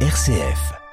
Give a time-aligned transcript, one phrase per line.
[0.00, 0.85] RCF.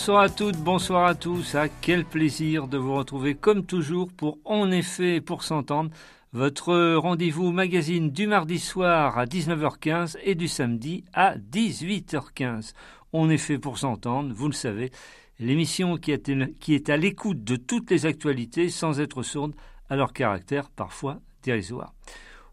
[0.00, 1.54] Bonsoir à toutes, bonsoir à tous.
[1.54, 5.90] À quel plaisir de vous retrouver comme toujours pour En effet pour s'entendre,
[6.32, 12.72] votre rendez-vous magazine du mardi soir à 19h15 et du samedi à 18h15.
[13.12, 14.90] En effet pour s'entendre, vous le savez,
[15.38, 19.52] l'émission est, qui est à l'écoute de toutes les actualités sans être sourde
[19.90, 21.92] à leur caractère parfois dérisoire.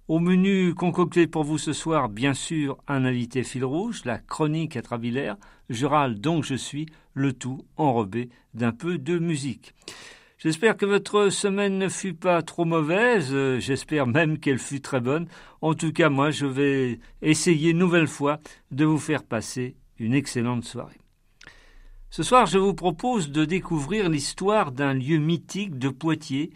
[0.08, 4.78] Au menu concocté pour vous ce soir, bien sûr, un invité fil rouge, la chronique
[4.78, 5.36] atrabilaire,
[5.70, 9.76] je râle donc je suis, le tout enrobé d'un peu de musique.
[10.38, 15.28] J'espère que votre semaine ne fut pas trop mauvaise, j'espère même qu'elle fut très bonne.
[15.60, 18.40] En tout cas, moi, je vais essayer une nouvelle fois
[18.72, 21.02] de vous faire passer une excellente soirée.
[22.12, 26.52] Ce soir, je vous propose de découvrir l'histoire d'un lieu mythique de Poitiers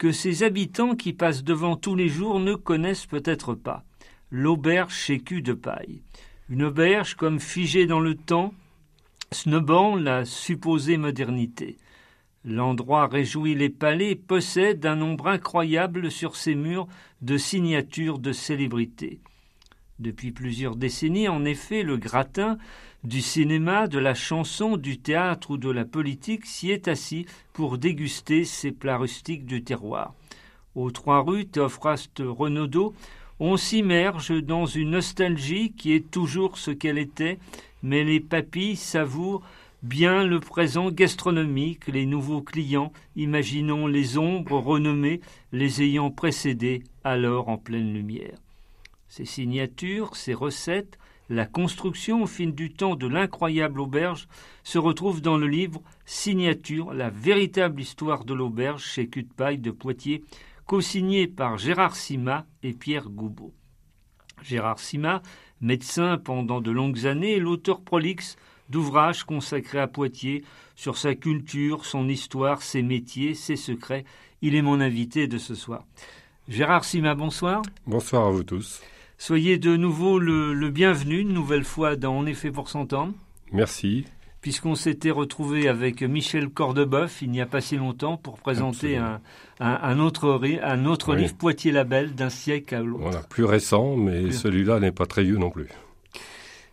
[0.00, 3.84] que ses habitants qui passent devant tous les jours ne connaissent peut-être pas.
[4.30, 6.00] L'auberge chécu de paille.
[6.48, 8.54] Une auberge comme figée dans le temps,
[9.30, 11.76] snobant la supposée modernité.
[12.46, 16.88] L'endroit réjouit les palais possède un nombre incroyable sur ses murs
[17.20, 19.20] de signatures de célébrités.
[19.98, 22.56] Depuis plusieurs décennies, en effet, le gratin
[23.04, 27.78] du cinéma, de la chanson, du théâtre ou de la politique s'y est assis pour
[27.78, 30.14] déguster ces plats rustiques du terroir.
[30.74, 32.94] Aux trois rues Théophraste Renaudot,
[33.40, 37.38] on s'immerge dans une nostalgie qui est toujours ce qu'elle était,
[37.82, 39.42] mais les papilles savourent
[39.82, 45.22] bien le présent gastronomique, les nouveaux clients, imaginons les ombres renommées,
[45.52, 48.36] les ayant précédés alors en pleine lumière.
[49.08, 50.98] Ces signatures, ces recettes,
[51.30, 54.26] la construction au fil du temps de l'incroyable auberge
[54.64, 60.24] se retrouve dans le livre Signature, la véritable histoire de l'auberge chez Cutpaille de Poitiers,
[60.66, 63.54] co-signé par Gérard Sima et Pierre Goubeau.
[64.42, 65.22] Gérard Sima,
[65.60, 68.36] médecin pendant de longues années, est l'auteur prolixe
[68.68, 74.04] d'ouvrages consacrés à Poitiers sur sa culture, son histoire, ses métiers, ses secrets.
[74.42, 75.84] Il est mon invité de ce soir.
[76.48, 77.62] Gérard Sima, bonsoir.
[77.86, 78.82] Bonsoir à vous tous.
[79.20, 83.12] Soyez de nouveau le, bienvenu, une nouvelle fois dans En effet pour s'entendre.
[83.52, 84.06] Merci.
[84.40, 89.98] Puisqu'on s'était retrouvé avec Michel Cordeboeuf il n'y a pas si longtemps pour présenter un,
[89.98, 93.02] autre, un autre livre Poitiers Label d'un siècle à l'autre.
[93.02, 95.68] Voilà, plus récent, mais celui-là n'est pas très vieux non plus.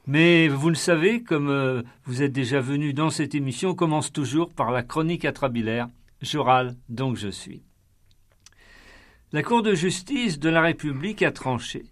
[0.07, 4.13] Mais vous le savez, comme euh, vous êtes déjà venu dans cette émission, on commence
[4.13, 5.89] toujours par la chronique atrabilaire.
[6.21, 7.61] Je râle, donc je suis.
[9.33, 11.83] La Cour de justice de la République a tranché.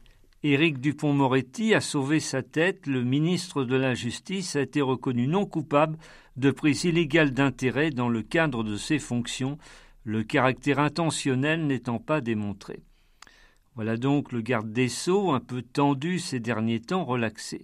[0.47, 5.47] Éric Dupont-Moretti a sauvé sa tête, le ministre de la Justice a été reconnu non
[5.47, 5.97] coupable
[6.37, 9.57] de prise illégale d'intérêt dans le cadre de ses fonctions,
[10.03, 12.83] le caractère intentionnel n'étant pas démontré.
[13.73, 17.63] Voilà donc le garde des Sceaux, un peu tendu ces derniers temps, relaxé.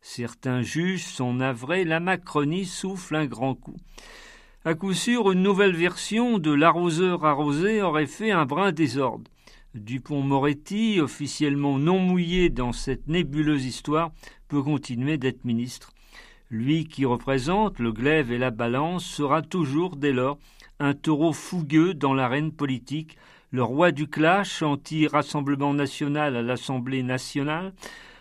[0.00, 3.76] Certains juges sont navrés, la Macronie souffle un grand coup.
[4.64, 9.28] À coup sûr, une nouvelle version de l'arroseur arrosé aurait fait un brin désordre.
[9.74, 14.12] Dupont-Moretti, officiellement non mouillé dans cette nébuleuse histoire,
[14.48, 15.92] peut continuer d'être ministre.
[16.50, 20.38] Lui qui représente le glaive et la balance sera toujours, dès lors,
[20.78, 23.16] un taureau fougueux dans l'arène politique,
[23.50, 27.72] le roi du clash anti-rassemblement national à l'Assemblée nationale,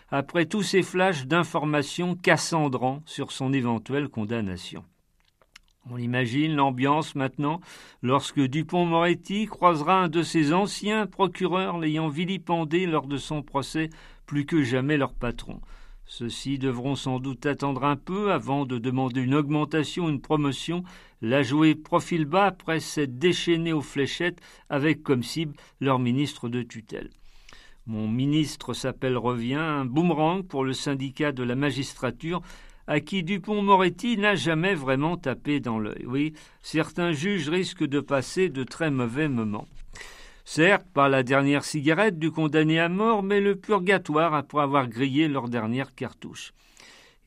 [0.09, 4.83] après tous ces flashs d'informations cassandrant sur son éventuelle condamnation.
[5.89, 7.59] On imagine l'ambiance maintenant
[8.03, 13.89] lorsque Dupont-Moretti croisera un de ses anciens procureurs l'ayant vilipendé lors de son procès
[14.27, 15.59] plus que jamais leur patron.
[16.05, 20.83] Ceux-ci devront sans doute attendre un peu avant de demander une augmentation, une promotion,
[21.21, 24.39] la jouer profil bas après s'être déchaîné aux fléchettes
[24.69, 27.09] avec comme cible leur ministre de tutelle.
[27.87, 32.41] Mon ministre s'appelle revient un boomerang pour le syndicat de la magistrature
[32.91, 36.03] à qui Dupont-Moretti n'a jamais vraiment tapé dans l'œil.
[36.05, 39.69] Oui, certains juges risquent de passer de très mauvais moments.
[40.43, 45.29] Certes, pas la dernière cigarette du condamné à mort, mais le purgatoire après avoir grillé
[45.29, 46.51] leur dernière cartouche.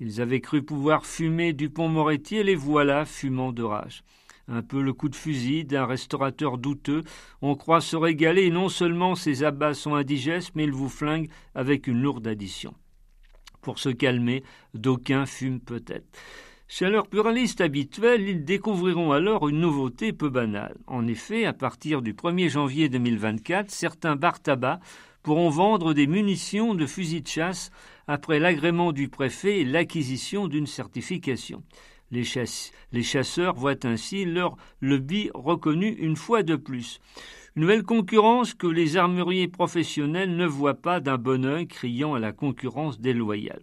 [0.01, 4.05] Ils avaient cru pouvoir fumer Dupont-Moretti et les voilà fumant de rage.
[4.49, 7.05] un peu le coup de fusil d'un restaurateur douteux.
[7.41, 11.31] On croit se régaler, et non seulement ces abats sont indigestes, mais ils vous flinguent
[11.55, 12.75] avec une lourde addition.
[13.65, 14.43] Pour se calmer,
[14.75, 16.07] d'aucuns fument peut-être.
[16.69, 20.77] Chez leurs pluralistes habituels, ils découvriront alors une nouveauté peu banale.
[20.87, 24.81] En effet, à partir du 1er janvier 2024, certains bars tabac
[25.23, 27.71] pourront vendre des munitions de fusils de chasse
[28.07, 31.63] après l'agrément du préfet et l'acquisition d'une certification.
[32.11, 37.01] Les, chasseurs voient ainsi leur lobby reconnu une fois de plus.
[37.57, 42.33] Nouvelle concurrence que les armuriers professionnels ne voient pas d'un bon œil, criant à la
[42.33, 43.63] concurrence déloyale.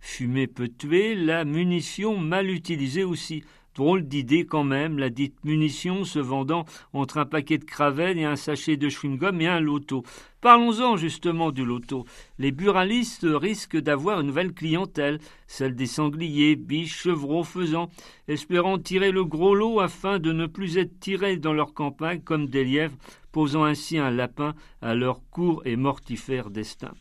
[0.00, 3.42] Fumer peut tuer, la munition mal utilisée aussi.
[3.74, 8.24] Drôle d'idée quand même, la dite munition se vendant entre un paquet de cravelles et
[8.24, 10.02] un sachet de chewing-gum et un loto.
[10.42, 12.04] Parlons-en justement du loto.
[12.38, 17.88] Les buralistes risquent d'avoir une nouvelle clientèle, celle des sangliers, biches, chevreaux, faisans,
[18.28, 22.48] espérant tirer le gros lot afin de ne plus être tirés dans leur campagne comme
[22.48, 22.98] des lièvres,
[23.32, 26.92] posant ainsi un lapin à leur court et mortifère destin.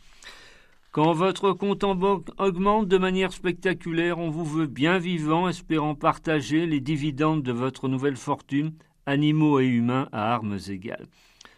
[0.91, 5.95] Quand votre compte en banque augmente de manière spectaculaire, on vous veut bien vivant, espérant
[5.95, 8.73] partager les dividendes de votre nouvelle fortune,
[9.05, 11.07] animaux et humains à armes égales.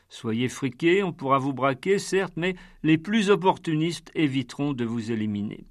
[0.10, 5.66] Soyez friqués, on pourra vous braquer, certes, mais les plus opportunistes éviteront de vous éliminer.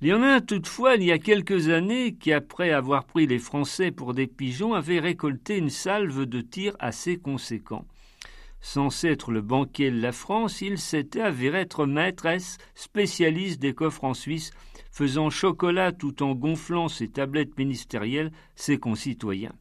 [0.00, 3.40] Il y en a toutefois, il y a quelques années, qui, après avoir pris les
[3.40, 7.84] Français pour des pigeons, avaient récolté une salve de tirs assez conséquent.
[8.64, 14.04] Censé être le banquier de la France, il s'était avéré être maîtresse, spécialiste des coffres
[14.04, 14.52] en Suisse,
[14.90, 19.52] faisant chocolat tout en gonflant ses tablettes ministérielles ses concitoyens.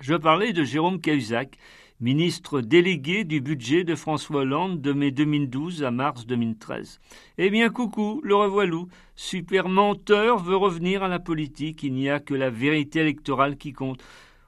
[0.00, 1.58] Je parlais de Jérôme Cahuzac,
[2.00, 7.00] ministre délégué du budget de François Hollande de mai 2012 à mars 2013.
[7.38, 8.86] Eh bien, coucou, le revoilou.
[9.16, 11.82] Super menteur veut revenir à la politique.
[11.82, 14.00] Il n'y a que la vérité électorale qui compte.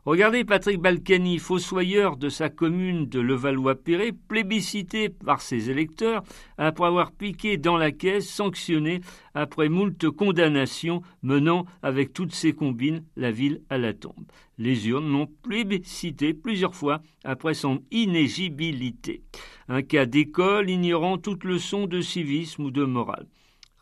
[0.06, 6.22] Regardez Patrick Balkany, fossoyeur de sa commune de Levallois-Perret, plébiscité par ses électeurs
[6.56, 9.02] après avoir piqué dans la caisse, sanctionné
[9.34, 14.24] après moult condamnations, menant avec toutes ses combines la ville à la tombe.
[14.56, 19.22] Les urnes l'ont plébiscité plusieurs fois après son inégibilité.
[19.68, 23.26] Un cas d'école ignorant toute leçon de civisme ou de morale.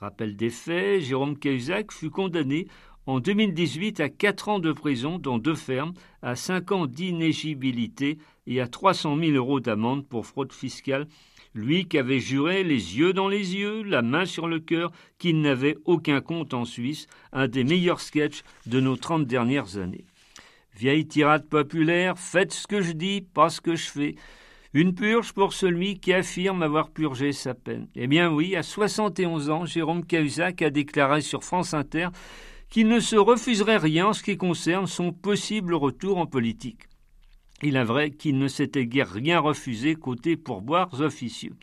[0.01, 2.69] Rappel des faits, Jérôme Cahuzac fut condamné
[3.09, 8.61] en 2018 à 4 ans de prison, dont deux fermes, à 5 ans d'inégibilité et
[8.61, 11.07] à 300 000 euros d'amende pour fraude fiscale,
[11.55, 15.41] lui qui avait juré les yeux dans les yeux, la main sur le cœur, qu'il
[15.41, 20.05] n'avait aucun compte en Suisse, un des meilleurs sketchs de nos 30 dernières années.
[20.77, 24.17] Vieille tirade populaire, faites ce que je dis, pas ce que je fais.
[24.75, 27.89] Une purge pour celui qui affirme avoir purgé sa peine.
[27.95, 32.09] Eh bien oui, à 71 ans, Jérôme Cahuzac a déclaré sur France Inter
[32.71, 36.89] qu'il ne se refuserait rien en ce qui concerne son possible retour en politique.
[37.63, 41.55] Il est vrai qu'il ne s'était guère rien refusé côté pourboires officieux.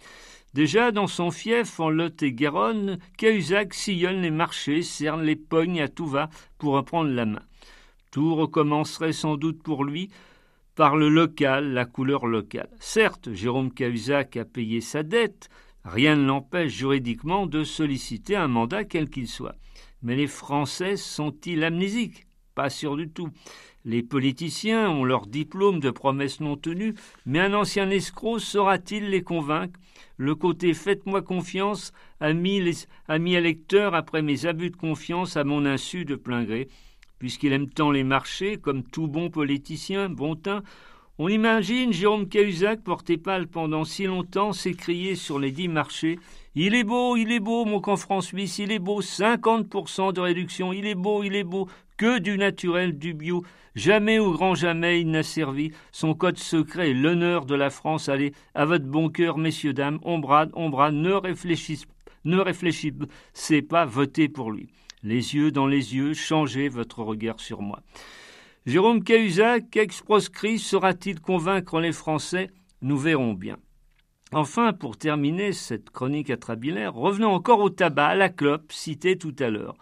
[0.53, 6.07] Déjà dans son fief en Lot-et-Garonne, Cahuzac sillonne les marchés, cerne les pognes à tout
[6.07, 7.41] va pour reprendre la main.
[8.11, 10.09] Tout recommencerait sans doute pour lui
[10.75, 12.69] par le local, la couleur locale.
[12.79, 15.49] Certes, Jérôme Cahuzac a payé sa dette,
[15.85, 19.55] rien ne l'empêche juridiquement de solliciter un mandat quel qu'il soit.
[20.01, 22.27] Mais les Français sont-ils amnésiques?
[22.53, 23.29] Pas sûr du tout.
[23.83, 26.95] Les politiciens ont leur diplôme de promesses non tenues,
[27.25, 29.79] mais un ancien escroc saura-t-il les convaincre?
[30.17, 32.31] Le côté faites-moi confiance a
[33.35, 36.69] électeurs après mes abus de confiance à mon insu de plein gré.
[37.19, 40.63] Puisqu'il aime tant les marchés, comme tout bon politicien, bon teint,
[41.17, 46.19] on imagine Jérôme Cahuzac, porté pâle pendant si longtemps, s'écrier sur les dix marchés
[46.55, 50.71] il est beau, il est beau, mon camp suisse, il est beau, 50% de réduction,
[50.71, 53.43] il est beau, il est beau, que du naturel, du bio.
[53.75, 58.07] Jamais au grand jamais il n'a servi son code secret l'honneur de la France.
[58.07, 61.85] Allez, à votre bon cœur, messieurs, dames, on brade, on brade, ne réfléchissez,
[62.23, 64.69] ne réfléchissez pas, votez pour lui.
[65.03, 67.81] Les yeux dans les yeux, changez votre regard sur moi.
[68.65, 72.49] Jérôme Cahuzac, ex-proscrit, saura-t-il convaincre les Français?
[72.81, 73.57] Nous verrons bien.
[74.31, 79.35] Enfin, pour terminer cette chronique atrabilaire, revenons encore au tabac, à la clope, cité tout
[79.39, 79.75] à l'heure.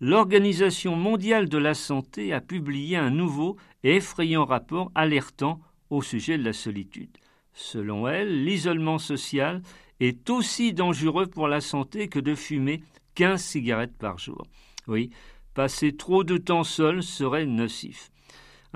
[0.00, 5.60] L'Organisation mondiale de la santé a publié un nouveau et effrayant rapport alertant
[5.90, 7.16] au sujet de la solitude.
[7.52, 9.62] Selon elle, l'isolement social
[10.00, 12.82] est aussi dangereux pour la santé que de fumer
[13.14, 14.44] 15 cigarettes par jour.
[14.88, 15.10] Oui,
[15.54, 18.10] passer trop de temps seul serait nocif.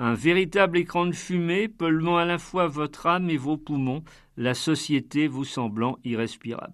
[0.01, 4.01] Un véritable écran de fumée polluant à la fois votre âme et vos poumons,
[4.37, 6.73] la société vous semblant irrespirable.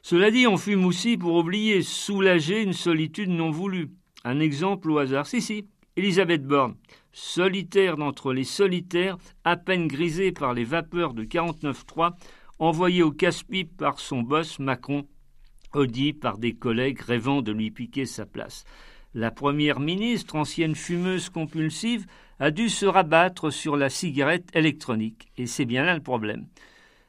[0.00, 3.90] Cela dit, on fume aussi pour oublier, soulager une solitude non voulue.
[4.24, 5.26] Un exemple au hasard.
[5.26, 5.66] Si, si,
[5.96, 6.76] Elisabeth Borne.
[7.12, 12.14] solitaire d'entre les solitaires, à peine grisé par les vapeurs de 49.3,
[12.58, 15.06] envoyé au casse-pipe par son boss Macron,
[15.74, 18.64] audit par des collègues rêvant de lui piquer sa place.
[19.12, 22.06] La première ministre, ancienne fumeuse compulsive,
[22.40, 26.46] a dû se rabattre sur la cigarette électronique, et c'est bien là le problème.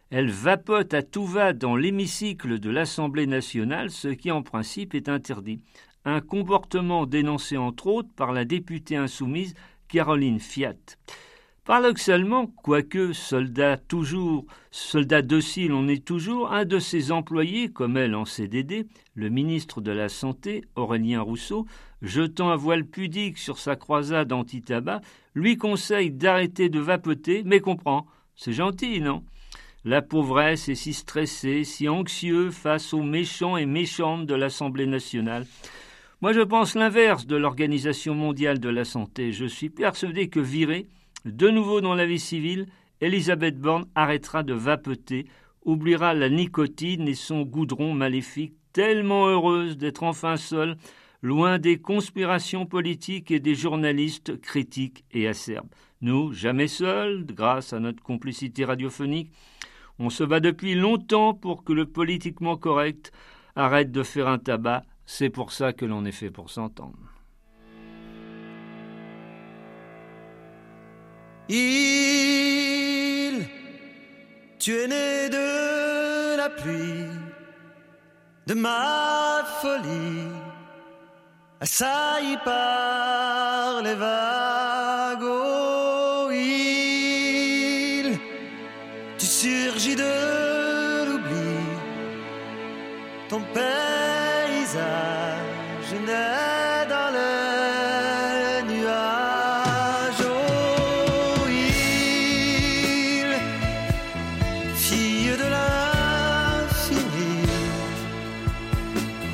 [0.09, 5.07] Elle vapote à tout va dans l'hémicycle de l'Assemblée nationale, ce qui en principe est
[5.07, 5.61] interdit.
[6.03, 9.53] Un comportement dénoncé entre autres par la députée insoumise
[9.88, 10.75] Caroline Fiat.
[11.63, 18.15] Paradoxalement, quoique soldat toujours, soldat docile on est toujours, un de ses employés, comme elle
[18.15, 21.68] en CDD, le ministre de la Santé, Aurélien Rousseau,
[22.01, 25.01] jetant un voile pudique sur sa croisade anti-tabac,
[25.36, 28.08] lui conseille d'arrêter de vapoter, mais comprend.
[28.36, 29.24] C'est gentil, non?
[29.86, 35.46] La pauvresse est si stressée, si anxieux face aux méchants et méchantes de l'Assemblée nationale.
[36.22, 39.32] Moi, je pense l'inverse de l'Organisation mondiale de la santé.
[39.32, 40.88] Je suis persuadé que virée,
[41.25, 42.67] de nouveau dans la vie civile,
[42.99, 45.27] Elisabeth Borne arrêtera de vapoter,
[45.65, 50.77] oubliera la nicotine et son goudron maléfique, tellement heureuse d'être enfin seule,
[51.21, 55.69] loin des conspirations politiques et des journalistes critiques et acerbes.
[56.01, 59.31] Nous, jamais seuls, grâce à notre complicité radiophonique,
[59.99, 63.11] on se bat depuis longtemps pour que le politiquement correct
[63.55, 64.83] arrête de faire un tabac.
[65.05, 67.11] C'est pour ça que l'on est fait pour s'entendre.
[71.53, 73.46] Il,
[74.58, 77.10] tu es né de la pluie,
[78.48, 80.29] de ma folie,
[81.60, 84.81] assailli par les vagues.
[89.41, 90.40] surgit de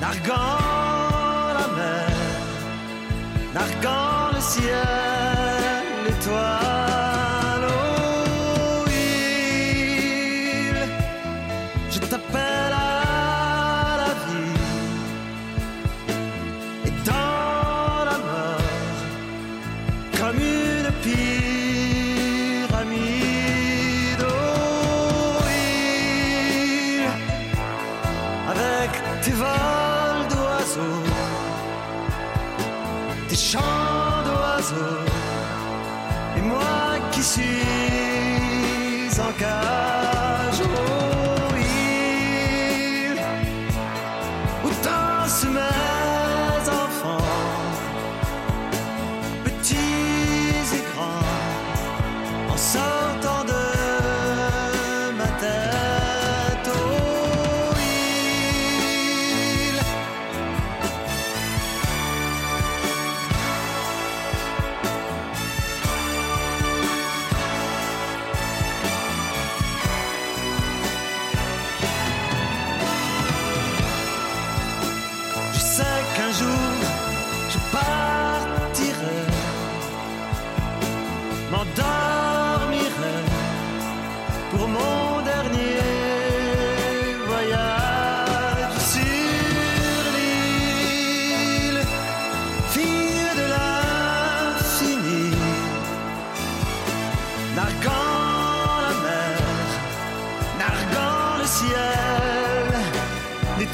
[0.08, 2.10] narguant la mer,
[3.54, 5.07] narguant le ciel,
[39.40, 39.97] Africa.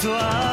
[0.06, 0.53] Un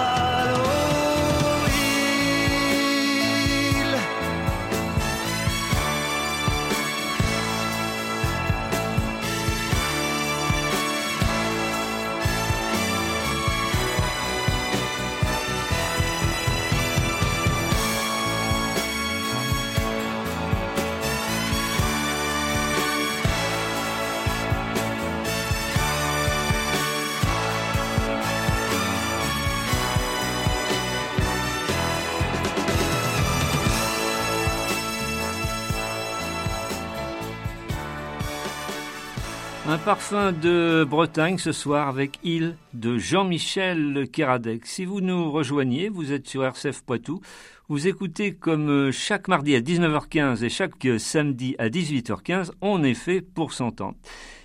[39.91, 44.65] parfum de Bretagne ce soir avec Il de Jean-Michel Kéradec.
[44.65, 47.21] Si vous nous rejoignez, vous êtes sur RCF Poitou.
[47.69, 53.21] Vous écoutez comme chaque mardi à 19h15 et chaque samedi à 18h15, on est fait
[53.21, 53.97] pour s'entendre.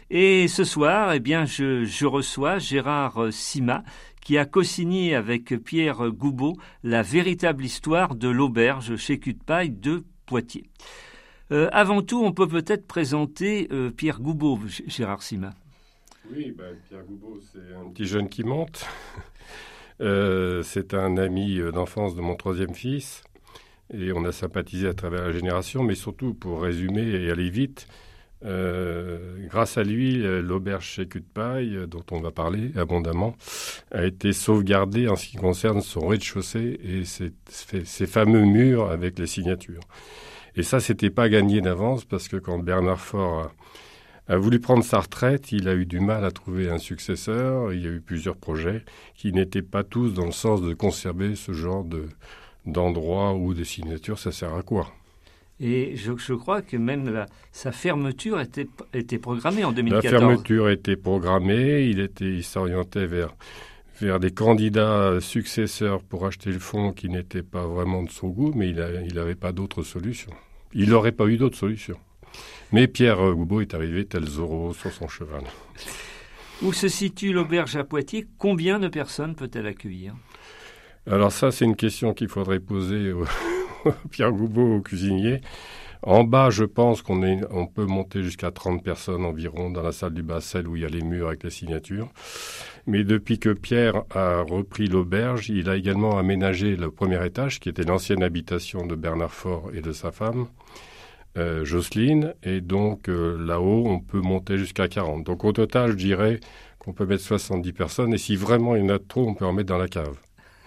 [0.10, 3.84] Et ce soir, eh bien, je, reçois Gérard Sima,
[4.22, 10.72] qui a co-signé avec Pierre Goubeau la véritable histoire de l'auberge chez Cutpaille de Poitiers.
[11.52, 15.54] Euh, avant tout, on peut peut-être présenter euh, Pierre Goubeau, Gérard Sima.
[16.32, 18.86] Oui, bah, Pierre Goubeau, c'est un petit jeune qui monte.
[20.02, 23.24] Euh, c'est un ami d'enfance de mon troisième fils.
[23.94, 27.88] Et on a sympathisé à travers la génération, mais surtout, pour résumer et aller vite,
[28.44, 33.38] grâce à lui, l'auberge chez dont on va parler abondamment,
[33.92, 39.28] a été sauvegardée en ce qui concerne son rez-de-chaussée et ses, fameux murs avec les
[39.28, 39.88] signatures.
[40.56, 43.52] Et ça, c'était pas gagné d'avance parce que quand Bernard Faure
[44.28, 47.74] a, voulu prendre sa retraite, il a eu du mal à trouver un successeur.
[47.74, 48.84] Il y a eu plusieurs projets
[49.16, 52.06] qui n'étaient pas tous dans le sens de conserver ce genre de
[52.66, 54.18] d'endroits ou de signatures.
[54.18, 54.92] Ça sert à quoi?
[55.60, 60.12] Et je, je, crois que même la, sa fermeture était, était programmée en 2014.
[60.12, 61.84] La fermeture était programmée.
[61.84, 63.36] Il était, il s'orientait vers
[64.02, 68.52] vers des candidats successeurs pour acheter le fonds qui n'étaient pas vraiment de son goût,
[68.56, 70.32] mais il n'avait pas d'autre solution.
[70.76, 71.98] Il n'aurait pas eu d'autre solution.
[72.74, 75.44] Mais Pierre Goubeau est arrivé tel Zorro sur son cheval.
[76.62, 78.28] Où se situe l'auberge à Poitiers?
[78.38, 80.16] Combien de personnes peut-elle accueillir?
[81.10, 83.26] Alors ça, c'est une question qu'il faudrait poser au
[84.12, 85.40] Pierre Goubeau, au cuisinier.
[86.02, 90.14] En bas, je pense qu'on on peut monter jusqu'à 30 personnes environ dans la salle
[90.14, 92.10] du bas, celle où il y a les murs avec les signatures.
[92.88, 97.70] Mais depuis que Pierre a repris l'auberge, il a également aménagé le premier étage, qui
[97.70, 100.48] était l'ancienne habitation de Bernard Faure et de sa femme,
[101.38, 102.36] euh, Jocelyne.
[102.44, 105.24] Et donc euh, là-haut, on peut monter jusqu'à 40.
[105.24, 106.40] Donc au total, je dirais
[106.78, 108.14] qu'on peut mettre 70 personnes.
[108.14, 110.18] Et si vraiment il y en a trop, on peut en mettre dans la cave.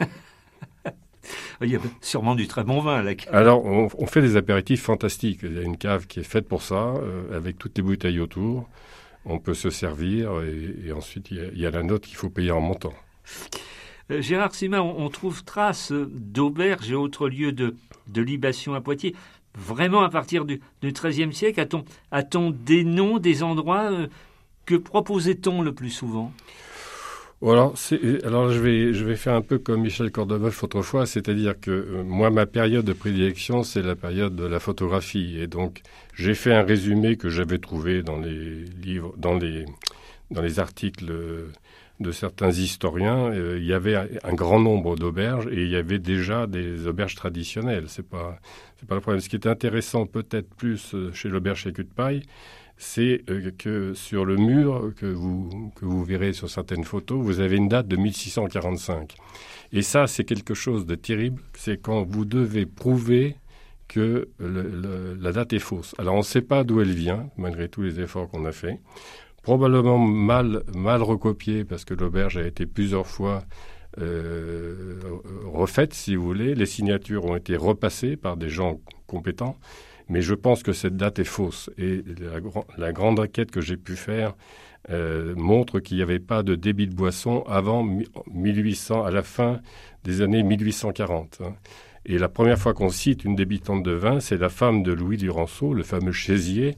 [1.60, 3.34] Il y a sûrement du très bon vin à la cave.
[3.34, 5.40] Alors, on, fait des apéritifs fantastiques.
[5.42, 8.20] Il y a une cave qui est faite pour ça, euh, avec toutes les bouteilles
[8.20, 8.68] autour.
[9.30, 12.62] On peut se servir et, ensuite il y, a, la note qu'il faut payer en
[12.62, 12.94] montant.
[14.10, 17.74] Euh, Gérard Sima, on, trouve trace d'auberges et autres lieux de,
[18.14, 19.14] libation à Poitiers.
[19.54, 21.64] Vraiment à partir du, XIIIe siècle,
[22.10, 24.06] a-t-on des noms, des endroits euh,
[24.64, 26.32] que proposait-on le plus souvent?
[27.42, 27.74] Alors,
[28.24, 32.02] alors je, vais, je vais faire un peu comme Michel Cordoveuf autrefois, c'est-à-dire que euh,
[32.02, 35.38] moi, ma période de prédilection, c'est la période de la photographie.
[35.38, 35.82] Et donc,
[36.14, 39.64] j'ai fait un résumé que j'avais trouvé dans les livres, dans les,
[40.30, 41.12] dans les articles
[42.00, 43.32] de certains historiens.
[43.32, 47.14] Euh, il y avait un grand nombre d'auberges et il y avait déjà des auberges
[47.14, 47.84] traditionnelles.
[47.88, 48.38] C'est pas,
[48.86, 49.20] pas le problème.
[49.20, 52.22] Ce qui est intéressant peut-être plus euh, chez l'auberge chez de paille,
[52.78, 57.40] c'est euh, que sur le mur que vous, que vous verrez sur certaines photos, vous
[57.40, 59.16] avez une date de 1645.
[59.72, 61.42] Et ça, c'est quelque chose de terrible.
[61.54, 63.36] C'est quand vous devez prouver
[63.88, 65.94] que la date est fausse.
[65.98, 68.78] Alors, on ne sait pas d'où elle vient, malgré tous les efforts qu'on a faits.
[69.42, 73.44] Probablement mal, mal recopiée, parce que l'auberge a été plusieurs fois
[73.98, 75.00] euh,
[75.46, 76.54] refaite, si vous voulez.
[76.54, 79.56] Les signatures ont été repassées par des gens compétents.
[80.08, 81.70] Mais je pense que cette date est fausse.
[81.78, 82.02] Et
[82.76, 84.34] la, grande enquête que j'ai pu faire
[84.90, 87.86] euh, montre qu'il n'y avait pas de débit de boisson avant
[88.32, 89.60] 1800, à la fin
[90.04, 91.38] des années 1840.
[91.44, 91.54] Hein.
[92.06, 95.18] Et la première fois qu'on cite une débitante de vin, c'est la femme de Louis
[95.18, 96.76] Duranceau, le fameux chaisier,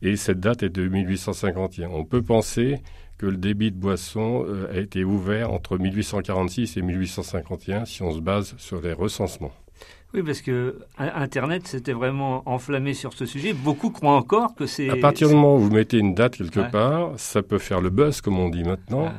[0.00, 1.88] et cette date est de 1851.
[1.90, 2.80] On peut penser
[3.18, 8.12] que le débit de boisson euh, a été ouvert entre 1846 et 1851 si on
[8.12, 9.52] se base sur les recensements.
[10.14, 13.52] Oui, parce que Internet s'était vraiment enflammé sur ce sujet.
[13.52, 14.88] Beaucoup croient encore que c'est.
[14.88, 17.90] À partir du moment où vous mettez une date quelque part, ça peut faire le
[17.90, 19.12] buzz, comme on dit maintenant.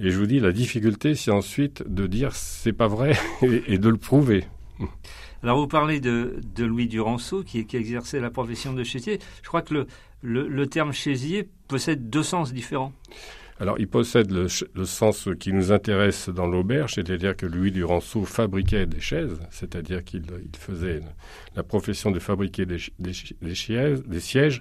[0.00, 3.88] Et je vous dis, la difficulté, c'est ensuite de dire c'est pas vrai et, de
[3.88, 4.44] le prouver.
[5.44, 9.20] Alors, vous parlez de, Louis Duranceau, qui, qui, exerçait la profession de chaisier.
[9.42, 9.86] Je crois que le,
[10.22, 12.92] le, le terme chaisier possède deux sens différents.
[13.60, 14.48] Alors, il possède le,
[14.86, 20.24] sens qui nous intéresse dans l'auberge, c'est-à-dire que Louis Duranceau fabriquait des chaises, c'est-à-dire qu'il
[20.58, 21.00] faisait
[21.54, 22.78] la profession de fabriquer des,
[23.54, 24.60] sièges,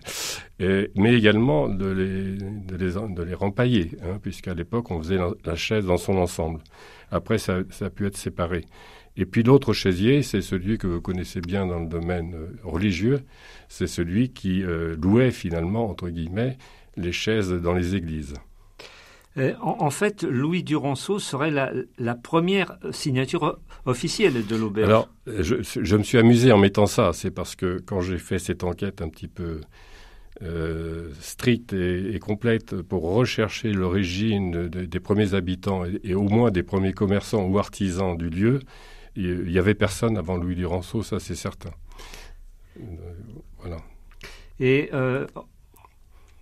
[0.60, 5.96] mais également de les, de les, rempailler, hein, puisqu'à l'époque, on faisait la, chaise dans
[5.96, 6.60] son ensemble.
[7.10, 8.66] Après, ça, a pu être séparé.
[9.16, 13.22] Et puis l'autre chaisier, c'est celui que vous connaissez bien dans le domaine euh, religieux,
[13.68, 16.58] c'est celui qui euh, louait finalement, entre guillemets,
[16.96, 18.36] les chaises dans les églises.
[19.38, 24.88] Euh, en, fait, Louis Duranceau serait la, première signature officielle de l'auberge.
[24.88, 27.14] Alors, je, me suis amusé en mettant ça.
[27.14, 29.62] C'est parce que quand j'ai fait cette enquête un petit peu
[30.42, 36.94] euh, stricte et, complète pour rechercher l'origine des premiers habitants et, au moins des premiers
[36.94, 38.60] commerçants ou artisans du lieu,
[39.16, 41.72] il n'y avait personne avant Louis Duranceau, ça c'est certain.
[42.80, 42.84] Euh,
[43.60, 43.78] voilà.
[44.60, 44.90] Et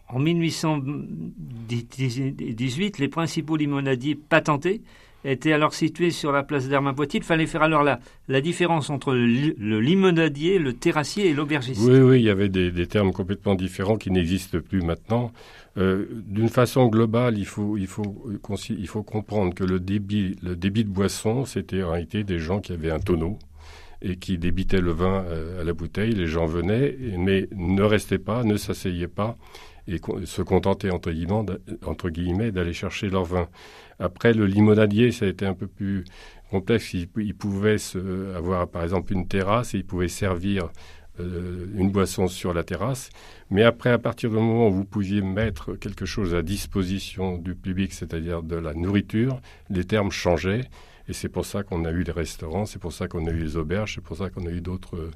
[0.10, 4.82] en 1818, les principaux limonadiers patentés
[5.26, 7.20] étaient alors situés sur la place d'Armes à Poitiers.
[7.20, 8.00] Il fallait faire alors la,
[8.42, 11.82] différence entre le, limonadier, le terrassier et l'aubergiste.
[11.84, 15.34] Oui, oui, il y avait des, termes complètement différents qui n'existent plus maintenant.
[15.78, 17.76] Euh, d'une façon globale, il faut
[19.04, 22.92] comprendre que le débit, le débit de boisson, c'était en réalité des gens qui avaient
[22.92, 23.38] un tonneau
[24.02, 26.12] et qui débitaient le vin euh, à la bouteille.
[26.12, 29.38] Les gens venaient, mais ne restaient pas, ne s'asseyaient pas
[29.88, 31.12] et se contentaient, entre
[32.10, 33.48] guillemets, d'aller chercher leur vin.
[34.00, 36.04] Après, le limonadier, ça a été un peu plus
[36.50, 36.94] complexe.
[36.94, 37.78] Il, pouvait
[38.36, 40.70] avoir, par exemple, une terrasse et il pouvait servir
[41.20, 43.10] euh, une boisson sur la terrasse.
[43.50, 47.56] Mais après, à partir du moment où vous pouviez mettre quelque chose à disposition du
[47.56, 50.66] public, c'est-à-dire de la nourriture, les termes changeaient.
[51.10, 53.40] Et c'est pour ça qu'on a eu les restaurants, c'est pour ça qu'on a eu
[53.40, 55.12] les auberges, c'est pour ça qu'on a eu d'autres euh,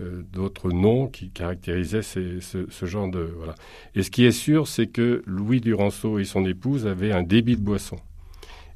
[0.00, 3.54] d'autres noms qui caractérisaient ce, genre de voilà.
[3.94, 7.56] Et ce qui est sûr, c'est que Louis Duranceau et son épouse avaient un débit
[7.56, 7.96] de boisson.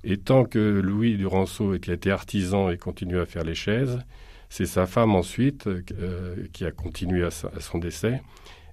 [0.04, 3.98] Et tant que Louis Duranceau été artisan et continue à faire les chaises,
[4.48, 8.22] c'est sa femme ensuite euh, qui a continué à, son décès.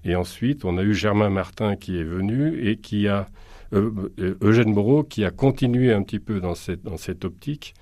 [0.06, 3.28] Et ensuite, on a eu Germain Martin qui est venu et qui a
[3.74, 7.74] euh, euh, Eugène Moreau qui a continué un petit peu dans cette, dans cette optique.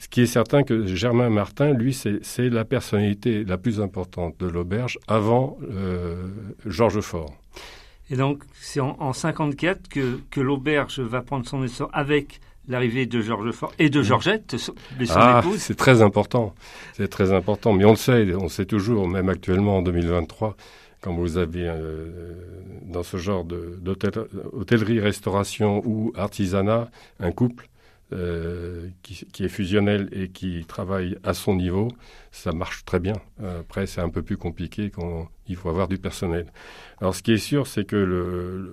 [0.00, 4.46] Ce qui est certain que Germain Martin, lui, c'est la personnalité la plus importante de
[4.46, 6.26] l'auberge avant euh,
[6.64, 7.34] Georges Fort.
[8.10, 13.20] Et donc, c'est en, 1954 que, que l'auberge va prendre son essor avec l'arrivée de
[13.20, 14.72] Georges Fort et de Georgette, son
[15.10, 16.54] ah, C'est très important.
[16.94, 17.74] C'est très important.
[17.74, 20.56] Mais on le sait, on le sait toujours, même actuellement en 2023,
[21.02, 22.32] quand vous avez euh,
[22.84, 26.88] dans ce genre d'hôtellerie-restauration ou artisanat
[27.20, 27.68] un couple
[28.12, 31.88] euh, qui, qui, est fusionnel et qui travaille à son niveau,
[32.32, 33.14] ça marche très bien.
[33.42, 36.46] Après, c'est un peu plus compliqué quand il faut avoir du personnel.
[37.00, 38.72] Alors, ce qui est sûr, c'est que le,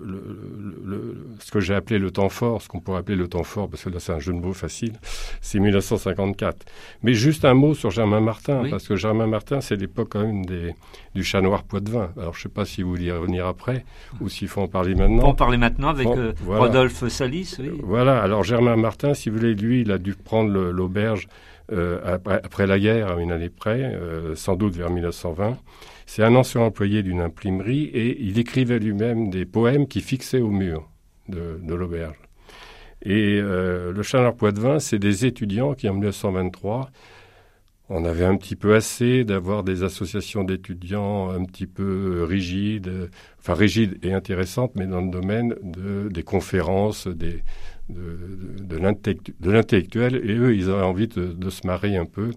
[0.86, 3.70] le, ce que j'ai appelé le temps fort, ce qu'on pourrait appeler le temps fort,
[3.70, 4.94] parce que là, c'est un jeu de mots facile,
[5.40, 6.66] c'est 1954.
[7.04, 10.46] Mais juste un mot sur Germain Martin, parce que Germain Martin, c'est l'époque quand même
[10.46, 10.76] des,
[11.16, 12.12] du chat noir Poitevin.
[12.18, 13.86] Alors, je ne sais pas si vous voulez revenir après
[14.20, 15.24] ou s'il faut en parler maintenant.
[15.24, 17.56] On en parler maintenant avec euh, Rodolphe Salis.
[17.60, 17.72] Oui.
[17.82, 18.22] Voilà.
[18.22, 21.30] Alors, Germain Martin, si vous voulez, lui, il a dû prendre l'auberge
[21.72, 25.58] euh, après, la guerre, à une année près, euh, sans doute vers 1920.
[26.08, 30.50] C'est un ancien employé d'une imprimerie et il écrivait lui-même des poèmes qui fixaient au
[30.50, 30.90] mur
[31.28, 32.16] de, l'auberge.
[33.04, 36.90] Et euh, le Chaneur Poitevin, c'est des étudiants qui, en 1923,
[37.90, 43.54] on avait un petit peu assez d'avoir des associations d'étudiants un petit peu rigides, enfin
[43.54, 47.40] rigides et intéressantes, mais dans le domaine de, des conférences, de,
[47.90, 48.78] de,
[49.50, 52.32] l'intellectuel, et eux, ils avaient envie de, se marier un peu.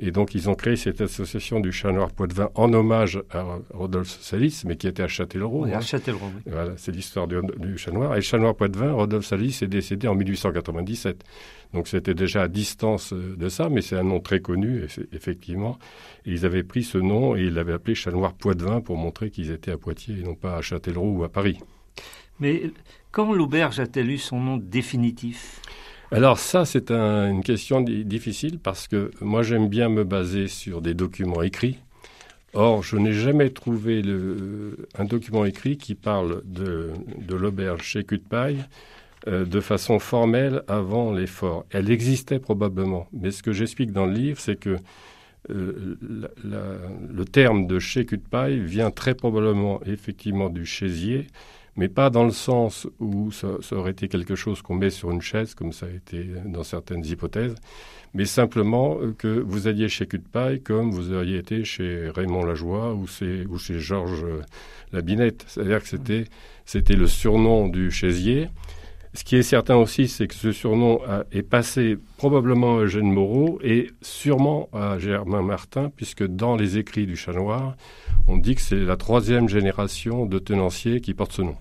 [0.00, 4.16] Et donc, ils ont créé cette association du chat noir Poitevin en hommage à Rodolphe
[4.20, 5.64] Salis, mais qui était à Châtellerault.
[5.64, 5.80] Oui, à hein.
[5.80, 6.42] Châtellerault, oui.
[6.46, 8.16] Voilà, c'est l'histoire du, du, chat noir.
[8.16, 11.24] Et chat noir Poitevin, Rodolphe Salis est décédé en 1897.
[11.74, 15.78] Donc, c'était déjà à distance de ça, mais c'est un nom très connu, effectivement.
[16.24, 19.30] Et ils avaient pris ce nom et ils l'avaient appelé chat noir Poitevin pour montrer
[19.30, 21.58] qu'ils étaient à Poitiers et non pas à Châtellerault ou à Paris.
[22.38, 22.70] Mais
[23.10, 25.60] quand l'auberge a-t-elle eu son nom définitif?
[26.10, 30.94] Alors ça, c'est une question difficile parce que moi, j'aime bien me baser sur des
[30.94, 31.78] documents écrits.
[32.54, 34.02] Or, je n'ai jamais trouvé
[34.98, 36.92] un document écrit qui parle de,
[37.28, 38.64] l'auberge chez Cutpaille
[39.26, 41.66] euh, de façon formelle avant l'effort.
[41.70, 44.76] Elle existait probablement, mais ce que j'explique dans le livre, c'est que
[45.50, 51.26] euh, le terme de chez Cutpaille vient très probablement effectivement du chaisier,
[51.78, 55.22] mais pas dans le sens où ça, aurait été quelque chose qu'on met sur une
[55.22, 57.54] chaise, comme ça a été dans certaines hypothèses,
[58.14, 63.06] mais simplement que vous alliez chez Cutpaille comme vous auriez été chez Raymond Lajoie ou,
[63.06, 64.26] chez Georges
[64.92, 65.44] Labinette.
[65.46, 66.24] C'est-à-dire que c'était,
[66.64, 68.48] c'était le surnom du chaisier.
[69.14, 73.60] Ce qui est certain aussi, c'est que ce surnom est passé probablement à Eugène Moreau
[73.62, 77.76] et sûrement à Germain Martin, puisque dans les écrits du Chat Noir,
[78.26, 81.56] on dit que c'est la troisième génération de tenanciers qui porte ce nom.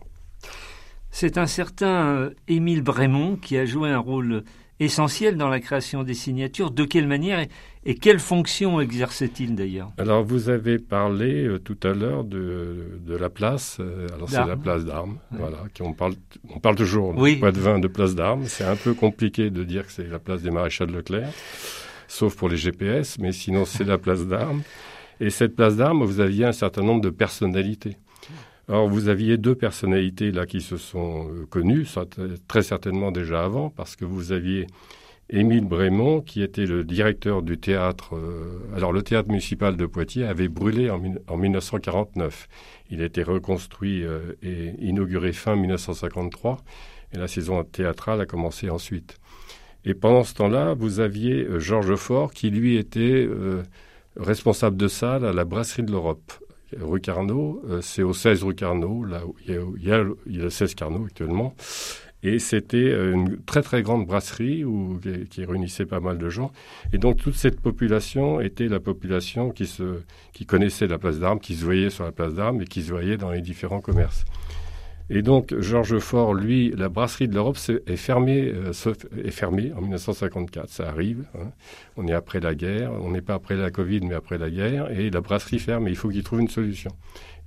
[1.20, 4.44] C'est un certain euh, Émile Brémond qui a joué un rôle
[4.80, 6.70] essentiel dans la création des signatures.
[6.70, 7.44] De quelle manière
[7.84, 9.90] et, quelle fonction exerçait-il d'ailleurs?
[9.98, 13.78] Alors vous avez parlé euh, tout à l'heure de, la place.
[13.80, 15.18] Euh, alors c'est la place d'armes.
[15.32, 16.14] Voilà, on parle,
[16.54, 17.40] on parle toujours oui.
[17.42, 18.44] de vin de place d'armes.
[18.46, 21.32] C'est un peu compliqué de dire que c'est la place des maréchals Leclerc,
[22.08, 24.62] sauf pour les GPS, mais sinon c'est la place d'armes.
[25.20, 27.98] Et cette place d'armes, vous aviez un certain nombre de personnalités.
[28.68, 31.88] Alors vous aviez deux personnalités là qui se sont euh, connues,
[32.48, 34.68] très certainement déjà avant, parce que vous aviez
[35.30, 40.24] Émile Brémond, qui était le directeur du théâtre, euh, alors le théâtre municipal de Poitiers
[40.24, 42.48] avait brûlé en, en 1949.
[42.92, 46.60] Il a été reconstruit euh, et inauguré fin 1953,
[47.14, 49.18] et la saison théâtrale a commencé ensuite.
[49.84, 53.28] Et pendant ce temps-là, vous aviez euh, Georges Faure, qui lui était
[54.16, 56.32] responsable de salle à la Brasserie de l'Europe,
[56.80, 57.62] rue Carnot.
[57.82, 60.44] C'est au 16 rue Carnot, là où il y a, il y a, il y
[60.44, 61.56] a 16 Carnot actuellement.
[62.24, 65.00] Et c'était une très très grande brasserie où,
[65.30, 66.52] qui, réunissait pas mal de gens.
[66.92, 70.02] Et donc toute cette population était la population qui, se,
[70.34, 72.92] qui connaissait la place d'armes, qui se voyait sur la place d'armes et qui se
[72.92, 74.26] voyait dans les différents commerces.
[75.10, 78.74] Et donc Georges Fort, lui, la brasserie de l'Europe est fermée, euh,
[79.24, 80.70] est fermée en 1954.
[80.70, 81.26] Ça arrive.
[81.36, 81.52] Hein.
[81.96, 82.91] On est après la guerre.
[82.91, 84.91] On n'est pas après la Covid, mais après la guerre.
[84.91, 85.88] Et la brasserie ferme.
[85.88, 86.91] Il faut qu'il trouve une solution.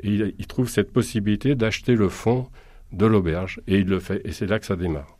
[0.03, 2.46] Et il, il trouve cette possibilité d'acheter le fonds
[2.92, 5.16] de l'auberge, et il le fait, et c'est là que ça démarre.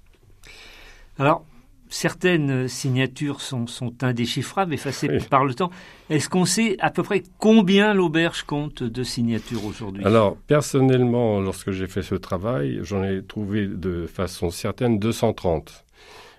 [1.19, 1.45] Alors,
[1.91, 5.71] certaines signatures sont, sont indéchiffrables, effacées par le temps.
[6.09, 10.05] Est-ce qu'on sait à peu près combien l'auberge compte de signatures aujourd'hui?
[10.05, 15.85] Alors, personnellement, lorsque j'ai fait ce travail, j'en ai trouvé de façon certaine 230.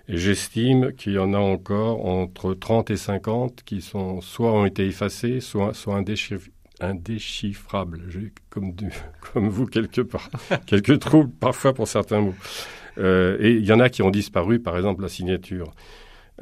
[0.08, 4.66] Et j'estime qu'il y en a encore entre 30 et 50 qui sont soit ont
[4.66, 6.02] été effacés, soit, soit
[6.80, 8.02] indéchiffrable.
[8.08, 8.74] J'ai comme,
[9.32, 10.28] comme vous quelque part,
[10.66, 12.34] quelques troubles parfois pour certains mots.
[12.98, 15.72] Euh, et il y en a qui ont disparu, par exemple la signature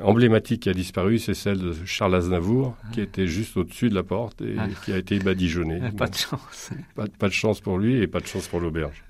[0.01, 3.05] emblématique qui a disparu, c'est celle de Charles Aznavour, qui ah.
[3.05, 4.67] était juste au-dessus de la porte et ah.
[4.85, 5.81] qui a été badigeonné.
[5.97, 6.71] Pas de chance.
[6.95, 9.05] Pas, pas, de chance pour lui et pas de chance pour l'auberge.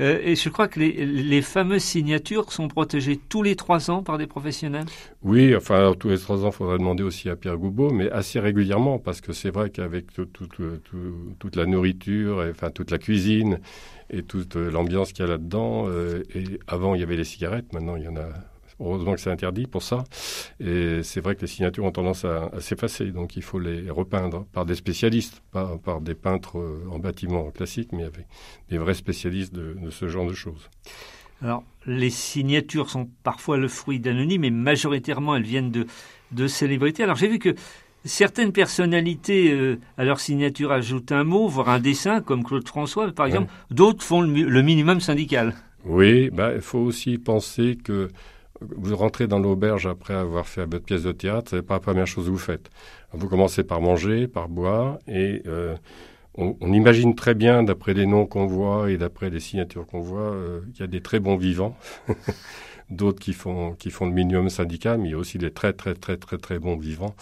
[0.00, 4.18] Euh, et je crois que les, fameuses signatures sont protégées tous les trois ans par
[4.18, 4.86] des professionnels?
[5.22, 8.40] Oui, enfin, tous les trois ans, il faudrait demander aussi à Pierre Goubeau, mais assez
[8.40, 13.60] régulièrement, parce que c'est vrai qu'avec toute la nourriture, et, enfin, toute la cuisine
[14.10, 17.72] et toute l'ambiance qu'il y a là-dedans, euh, et avant, il y avait les cigarettes,
[17.72, 18.28] maintenant, il y en a
[18.80, 20.04] Heureusement que c'est interdit pour ça.
[20.60, 24.46] Et c'est vrai que les signatures ont tendance à, s'effacer, donc il faut les repeindre
[24.52, 28.26] par des spécialistes, pas par des peintres euh, en bâtiment classique, mais avec
[28.70, 30.68] des vrais spécialistes de, ce genre de choses.
[31.40, 35.86] Alors, les signatures sont parfois le fruit d'anonymes, mais majoritairement elles viennent de,
[36.32, 37.02] de célébrités.
[37.02, 37.54] Alors, j'ai vu que
[38.04, 43.10] certaines personnalités euh, à leur signature ajoutent un mot, voire un dessin, comme Claude François,
[43.12, 43.52] par exemple.
[43.70, 45.54] D'autres font le, minimum syndical.
[45.84, 48.08] Oui, bah, il faut aussi penser que
[48.60, 52.06] vous rentrez dans l'auberge après avoir fait votre pièce de théâtre, c'est pas la première
[52.06, 52.70] chose que vous faites.
[53.12, 55.74] Vous commencez par manger, par boire, et euh,
[56.36, 60.32] on, imagine très bien, d'après les noms qu'on voit et d'après les signatures qu'on voit,
[60.32, 61.76] euh, qu'il y a des très bons vivants.
[62.90, 65.72] d'autres qui font, qui font le minimum syndical, mais il y a aussi des très,
[65.72, 67.14] très, très, très, très bons vivants.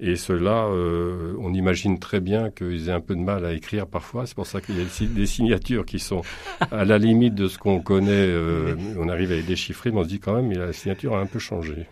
[0.00, 3.86] Et ceux-là, euh, on imagine très bien qu'ils aient un peu de mal à écrire
[3.86, 4.26] parfois.
[4.26, 6.22] C'est pour ça qu'il y a des signatures qui sont
[6.70, 8.10] à la limite de ce qu'on connaît.
[8.12, 11.20] Euh, on arrive à les déchiffrer, mais on se dit quand même, la signature a
[11.20, 11.86] un peu changé.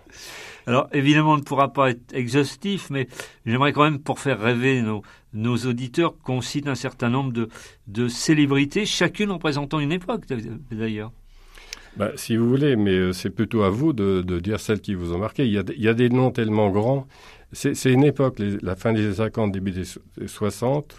[0.66, 3.06] Alors évidemment, on ne pourra pas être exhaustif, mais
[3.44, 5.02] j'aimerais quand même, pour faire rêver nos,
[5.32, 7.48] nos auditeurs, qu'on cite un certain nombre de,
[7.86, 10.24] de célébrités, chacune représentant une époque
[10.72, 11.12] d'ailleurs.
[11.96, 14.94] Bah, si vous voulez, mais euh, c'est plutôt à vous de, de, dire celles qui
[14.94, 15.46] vous ont marqué.
[15.46, 17.06] Il y a, il y a des noms tellement grands.
[17.52, 19.84] C'est une époque, la fin des années 50, début des
[20.26, 20.96] 60,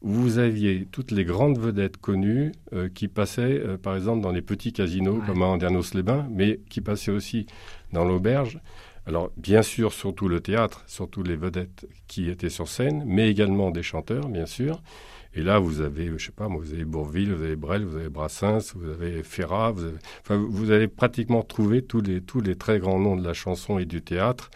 [0.00, 4.32] où vous aviez toutes les grandes vedettes connues euh, qui passaient, euh, par exemple, dans
[4.32, 7.46] les petits casinos comme à Andernos-les-Bains, mais qui passaient aussi
[7.92, 8.58] dans l'auberge.
[9.06, 13.70] Alors, bien sûr, surtout le théâtre, surtout les vedettes qui étaient sur scène, mais également
[13.70, 14.82] des chanteurs, bien sûr.
[15.34, 18.10] Et là, vous avez, je sais pas, vous avez Bourville, vous avez Brel, vous avez
[18.10, 22.56] Brassens, vous avez Ferrat, vous avez, enfin, vous avez pratiquement trouvé tous les, tous les
[22.56, 24.50] très grands noms de la chanson et du théâtre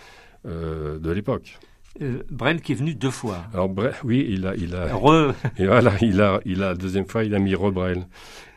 [0.46, 1.58] euh, de l'époque.
[2.02, 3.44] Euh, Brel qui est venu deux fois.
[3.54, 5.34] Alors Brel, oui, il a, il a, Re...
[5.58, 8.06] et voilà, il a, il a, la deuxième fois, il a mis Rebrel.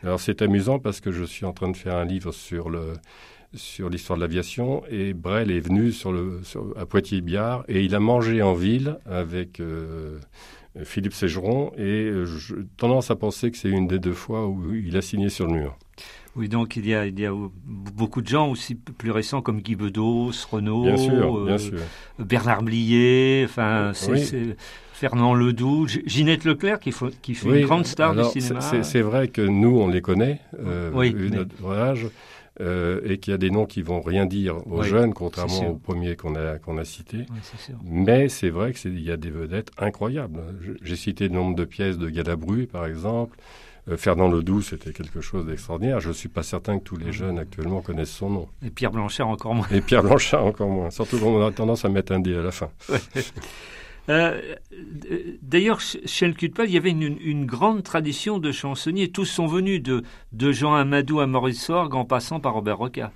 [0.02, 2.92] Alors c'est amusant parce que je suis en train de faire un livre sur le,
[3.54, 6.40] sur l'histoire de l'aviation et Brel est venu sur le,
[6.76, 10.18] à Poitiers-Biard et il a mangé en ville avec euh,
[10.84, 14.74] Philippe Ségeron, et euh, j'ai tendance à penser que c'est une des deux fois où
[14.74, 15.76] il a signé sur le mur.
[16.36, 17.32] Oui, donc il y a, il y a
[17.64, 21.58] beaucoup de gens aussi plus récents comme Guy Bedos, Renaud, euh,
[22.18, 23.92] Bernard Blier, enfin,
[24.92, 28.60] Fernand Ledoux, Ginette Leclerc qui, qui fait une grande star du cinéma.
[28.60, 32.06] C'est, vrai que nous, on les connaît, euh, oui, notre âge.
[32.60, 35.74] Euh, et qu'il y a des noms qui vont rien dire aux jeunes, contrairement aux
[35.76, 37.24] premiers qu'on a, qu'on a cités.
[37.84, 40.40] Mais c'est vrai qu'il y a des vedettes incroyables.
[40.82, 43.38] J'ai cité le nombre de pièces de Galabru, par exemple.
[43.88, 46.00] Euh, Fernand Ledoux, c'était quelque chose d'extraordinaire.
[46.00, 48.48] Je ne suis pas certain que tous les jeunes actuellement connaissent son nom.
[48.62, 49.66] Et Pierre Blanchard encore moins.
[49.70, 50.90] Et Pierre Blanchard encore moins.
[50.90, 52.68] Surtout qu'on a tendance à mettre un dé à la fin.
[54.08, 54.40] Euh,
[55.42, 59.08] d'ailleurs, chez le Cutpal, il y avait une, grande tradition de chansonniers.
[59.08, 60.02] Tous sont venus de,
[60.52, 63.12] Jean Amadou à Maurice Sorgue en passant par Robert Roca.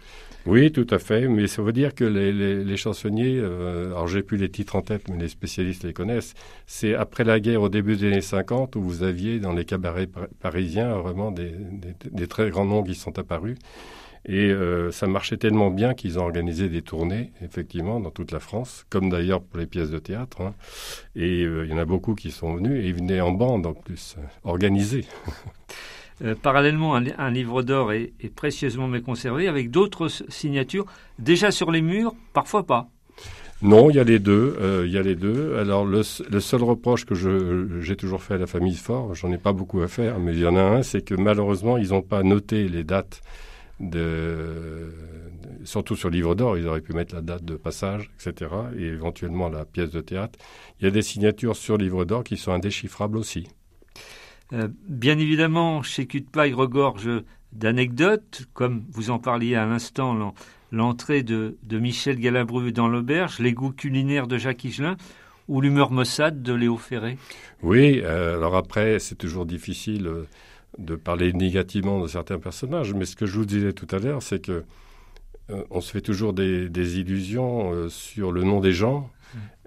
[0.46, 1.26] Oui, tout à fait.
[1.26, 5.08] Mais ça veut dire que les, chansonniers, euh, alors j'ai plus les titres en tête,
[5.08, 6.34] mais les spécialistes les connaissent.
[6.66, 10.08] C'est après la guerre, au début des années 50, où vous aviez dans les cabarets
[10.40, 13.56] parisiens vraiment des, très grands noms qui sont apparus.
[14.26, 18.40] Et euh, ça marchait tellement bien qu'ils ont organisé des tournées, effectivement, dans toute la
[18.40, 20.40] France, comme d'ailleurs pour les pièces de théâtre.
[20.40, 20.54] Hein.
[21.14, 23.66] Et euh, il y en a beaucoup qui sont venus, et ils venaient en bande
[23.66, 25.04] en plus, organisés.
[26.22, 30.86] Euh, parallèlement, un, livre d'or est, précieusement conservé avec d'autres signatures
[31.18, 32.88] déjà sur les murs, parfois pas.
[33.62, 34.56] Non, il y a les deux.
[34.60, 35.56] Euh, il y a les deux.
[35.56, 37.14] Alors le, seul reproche que
[37.80, 40.40] j'ai toujours fait à la famille Fort, j'en ai pas beaucoup à faire, mais il
[40.40, 43.22] y en a un, c'est que malheureusement ils n'ont pas noté les dates
[43.80, 44.92] de,
[45.64, 49.48] surtout sur livre d'or, ils auraient pu mettre la date de passage, etc., et éventuellement
[49.48, 50.38] la pièce de théâtre.
[50.80, 53.48] Il y a des signatures sur livre d'or qui sont indéchiffrables aussi.
[54.52, 57.08] Euh, bien évidemment, chez Cutpa, il regorge
[57.52, 60.34] d'anecdotes, comme vous en parliez à l'instant,
[60.70, 64.96] l'entrée de, Michel Galabru dans l'auberge, les goûts culinaires de Jacques Higelin
[65.46, 67.18] ou l'humeur maussade de Léo Ferré?
[67.62, 70.26] Oui, euh, alors après, c'est toujours difficile euh,
[70.78, 74.22] de parler négativement de certains personnages, mais ce que je vous disais tout à l'heure,
[74.22, 74.64] c'est que
[75.70, 79.10] on se fait toujours des illusions sur le nom des gens.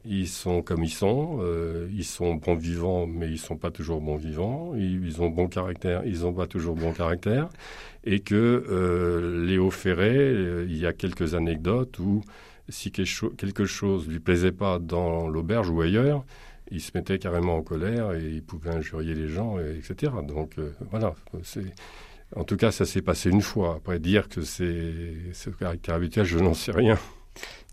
[0.09, 3.99] Ils sont comme ils sont, euh, ils sont bons vivants, mais ils sont pas toujours
[3.99, 4.73] bons vivants.
[4.75, 7.49] Ils, ont bon caractère, ils ont pas toujours bon caractère,
[8.05, 12.23] et que euh, Léo Ferré, euh, il y a quelques anecdotes où
[12.69, 16.23] si quelque, chose lui plaisait pas dans l'auberge ou ailleurs,
[16.71, 20.11] il se mettait carrément en colère et il pouvait injurier les gens, etc.
[20.23, 20.55] Donc
[20.91, 21.13] voilà,
[22.35, 23.75] en tout cas, ça s'est passé une fois.
[23.77, 26.97] Après, dire que c'est ce caractère habituel, je n'en sais rien.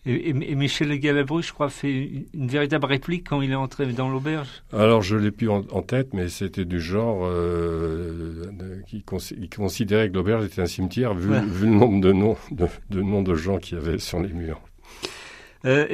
[0.07, 4.63] Et, Michel Galabru, je crois, fait une, véritable réplique quand il est entré dans l'auberge?
[4.71, 8.45] Alors, je l'ai plus en, tête, mais c'était du genre euh,
[8.87, 13.35] qui, considérait que l'auberge était un cimetière, vu, le nombre de noms de, noms de
[13.35, 14.61] gens qu'il y avait sur les murs.
[15.65, 15.87] Euh,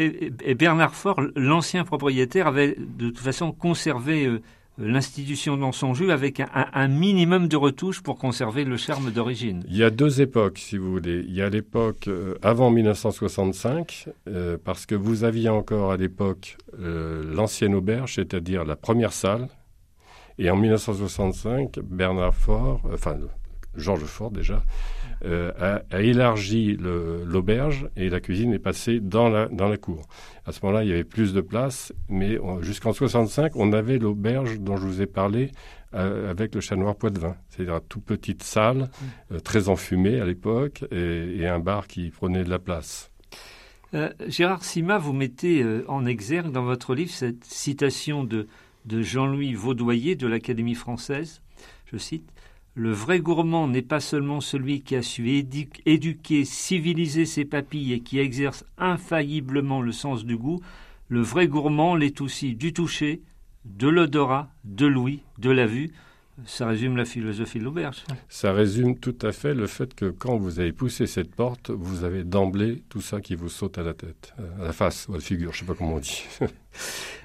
[0.45, 4.41] et, Bernard Faure, l'ancien propriétaire, avait de toute façon conservé euh,
[4.81, 9.63] l'institution dans son jeu avec un, minimum de retouches pour conserver le charme d'origine.
[9.69, 11.25] Il y a deux époques, si vous voulez.
[11.27, 16.57] Il y a l'époque euh, avant 1965, euh, parce que vous aviez encore à l'époque
[16.79, 19.49] l'ancienne auberge, c'est-à-dire la première salle.
[20.39, 23.19] Et en 1965, Bernard Fort, enfin
[23.77, 24.63] Georges Fort déjà,
[25.25, 30.07] a, élargi l'auberge et la cuisine est passée dans la, dans la cour.
[30.47, 34.61] À ce moment-là, il y avait plus de place, mais jusqu'en 65, on avait l'auberge
[34.61, 35.51] dont je vous ai parlé
[35.93, 37.35] euh, avec le chat noir Poitevin.
[37.49, 39.35] C'est-à-dire une toute petite salle, mm.
[39.35, 43.11] euh, très enfumée à l'époque, et, un bar qui prenait de la place.
[43.95, 48.47] Euh, Gérard Sima, vous mettez en exergue dans votre livre cette citation de,
[48.85, 51.43] de Jean-Louis Vaudoyer de l'Académie française.
[51.87, 52.31] Je cite
[52.75, 55.29] le vrai gourmand n'est pas seulement celui qui a su
[55.87, 60.61] éduquer, civiliser ses papilles et qui exerce infailliblement le sens du goût,
[61.09, 63.23] le vrai gourmand l'est aussi du toucher,
[63.65, 65.91] de l'odorat, de l'ouïe, de la vue.
[66.47, 68.05] Ça résume la philosophie de l'auberge.
[68.29, 72.05] Ça résume tout à fait le fait que quand vous avez poussé cette porte, vous
[72.05, 75.17] avez d'emblée tout ça qui vous saute à la tête, à la face ou à
[75.17, 76.25] la figure, je ne sais pas comment on dit.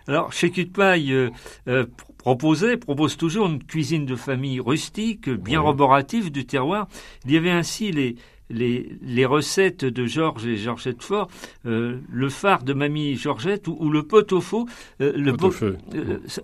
[0.08, 1.30] Alors, chez Cutpaille, euh,
[1.68, 1.86] euh,
[2.18, 6.88] proposait, propose toujours une cuisine de famille rustique, bien roborative du terroir.
[7.26, 8.16] Il y avait ainsi les,
[8.50, 11.30] les, recettes de Georges et Georgette Fort,
[11.66, 14.66] euh, le phare de Mamie Georgette ou, le pot-au-feu,
[15.00, 15.78] le pot-au-feu.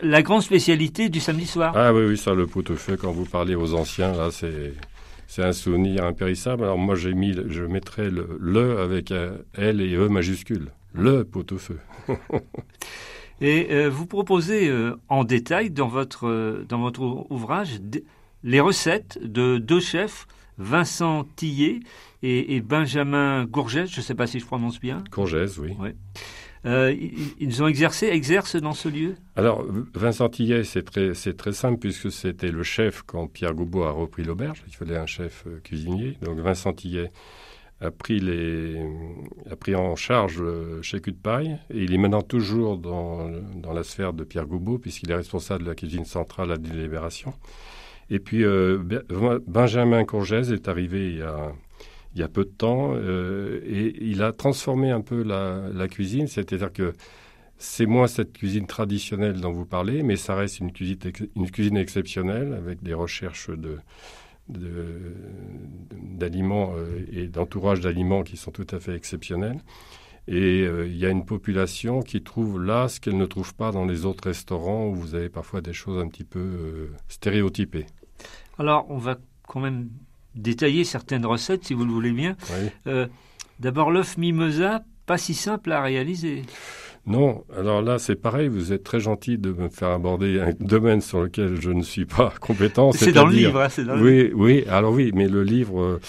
[0.01, 1.73] la grande spécialité du samedi soir.
[1.75, 4.73] Ah oui, oui, ça, le pot-au-feu, quand vous parlez aux anciens, là, c'est...
[5.27, 6.65] C'est un souvenir impérissable.
[6.65, 9.13] Alors moi, j'ai mis, je mettrais le, le avec
[9.53, 10.73] L et E majuscule.
[10.93, 11.77] Le pot-au-feu.
[13.41, 17.79] Et euh, vous proposez euh, en détail dans votre, euh, dans votre ouvrage
[18.43, 20.27] les recettes de deux chefs,
[20.61, 21.79] Vincent Tillet
[22.23, 25.03] et, Benjamin Gourgès, je ne sais pas si je prononce bien.
[25.11, 25.75] Gourgès, oui.
[27.39, 29.15] ils ont exercé, exercent dans ce lieu?
[29.35, 33.91] Alors, Vincent Tillet, c'est très, très simple puisque c'était le chef quand Pierre Goubeau a
[33.91, 34.63] repris l'auberge.
[34.67, 36.17] Il fallait un chef cuisinier.
[36.21, 37.11] Donc, Vincent Tillet
[37.81, 38.79] a pris, les,
[39.49, 43.27] a pris en charge euh, chez Cul de Paille et il est maintenant toujours dans,
[43.55, 47.33] dans la sphère de Pierre Goubeau puisqu'il est responsable de la cuisine centrale à Délibération.
[48.11, 48.77] Et puis euh,
[49.47, 51.23] Benjamin Courgès est arrivé
[52.13, 56.27] il y a, peu de temps euh, et il a transformé un peu la, cuisine,
[56.27, 56.91] c'est-à-dire que
[57.57, 60.97] c'est moins cette cuisine traditionnelle dont vous parlez, mais ça reste une cuisine,
[61.37, 63.49] une cuisine exceptionnelle avec des recherches
[64.49, 69.61] d'aliments euh, et d'entourage d'aliments qui sont tout à fait exceptionnels.
[70.27, 73.85] Et il y a une population qui trouve là ce qu'elle ne trouve pas dans
[73.85, 77.87] les autres restaurants où vous avez parfois des choses un petit peu stéréotypées.
[78.61, 79.89] Alors, on va quand même
[80.35, 82.35] détailler certaines recettes, si vous le voulez bien.
[83.59, 86.43] D'abord, l'œuf mimosa, pas si simple à réaliser.
[87.07, 91.01] Non, alors là c'est pareil, vous êtes très gentil de me faire aborder un domaine
[91.01, 92.91] sur lequel je ne suis pas compétent.
[92.91, 95.81] C'est dans le livre, hein, c'est dans le Oui, oui, alors oui, mais le livre,
[95.81, 95.99] euh,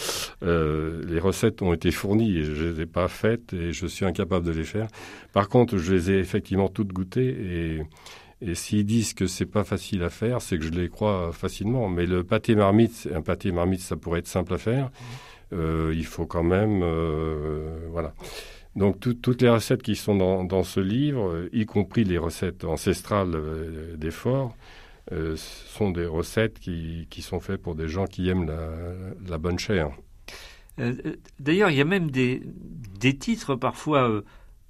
[0.42, 4.04] euh, les recettes ont été fournies et je les ai pas faites et je suis
[4.04, 4.86] incapable de les faire.
[5.32, 7.82] Par contre, je les ai effectivement toutes goûtées et
[8.44, 11.88] et s'ils disent que c'est pas facile à faire, c'est que je les crois facilement.
[11.88, 14.90] Mais le pâté marmite, un pâté marmite, ça pourrait être simple à faire.
[15.52, 18.14] Euh, il faut quand même, euh, voilà.
[18.74, 23.96] Donc toutes les recettes qui sont dans, ce livre, y compris les recettes ancestrales euh,
[23.96, 24.56] des forts,
[25.12, 28.50] euh, sont des recettes qui, sont faites pour des gens qui aiment
[29.28, 29.90] la, bonne chair.
[30.78, 30.94] Euh,
[31.38, 32.42] d'ailleurs, il y a même des,
[32.98, 34.22] des titres parfois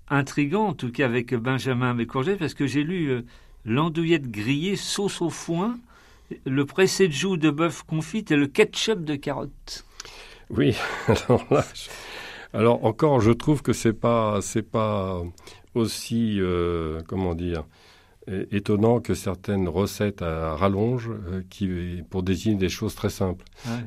[0.08, 3.24] intrigants, en tout cas avec Benjamin Mécourget, parce que j'ai lu
[3.64, 5.78] l'andouillette grillée sauce au foin,
[6.44, 9.84] le pressé de de bœuf confit et le ketchup de carotte.
[10.50, 10.76] Oui,
[11.08, 11.64] alors là,
[12.52, 15.22] alors encore, je trouve que c'est pas c'est pas
[15.74, 17.64] aussi euh, comment dire
[18.50, 23.44] étonnant que certaines recettes à rallonge euh, qui pour désigner des choses très simples.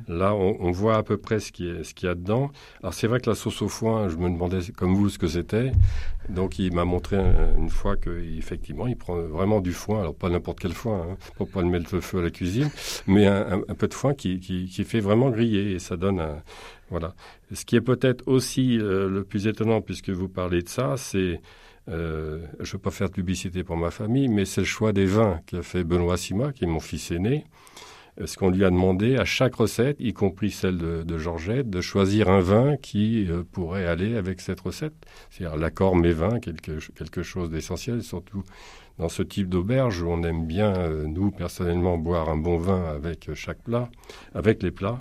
[0.08, 2.52] Là, on, voit à peu près ce qu'il y, a dedans.
[2.82, 5.28] Alors c'est vrai que la sauce au foin, je me demandais comme vous ce que
[5.28, 5.72] c'était.
[6.30, 7.18] Donc il m'a montré
[7.58, 10.02] une fois qu'effectivement il prend vraiment du foin.
[10.02, 12.70] Alors pas n'importe quel foin, hein, pour pas le mettre le feu à la cuisine,
[13.08, 16.42] mais un, peu de foin qui, qui, qui, fait vraiment griller et ça donne un,
[16.90, 17.16] voilà.
[17.52, 21.42] Ce qui est peut-être aussi euh, le plus étonnant, puisque vous parlez de ça, c'est,
[21.90, 24.94] euh, je ne veux pas faire de publicité pour ma famille, mais c'est le choix
[24.94, 27.46] des vins qu'a fait Benoît Sima, qui est mon fils aîné.
[28.20, 31.82] Euh, ce qu'on lui a demandé à chaque recette, y compris celle de, Georgette, de
[31.82, 34.94] choisir un vin qui pourrait aller avec cette recette.
[35.30, 38.44] C'est-à-dire l'accord mes vins, quelque, quelque chose d'essentiel, surtout
[38.98, 43.34] dans ce type d'auberge où on aime bien, nous, personnellement, boire un bon vin avec
[43.34, 43.90] chaque plat,
[44.34, 44.98] avec les plats.